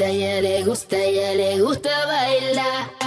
[0.00, 2.99] gusta, ya le gusta, ya le gusta bailar.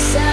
[0.00, 0.29] myself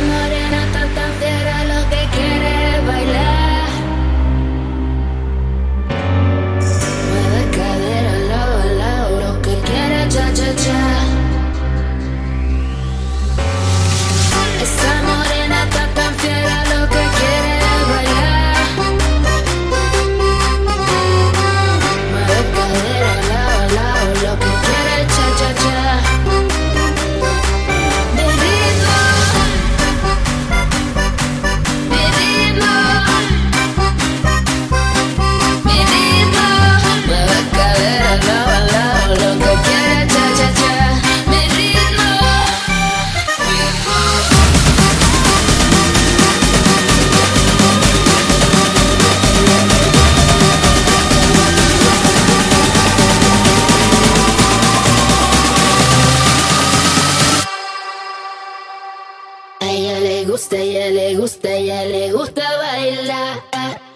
[60.27, 63.86] gusta, ya le gusta, ya le gusta bailar.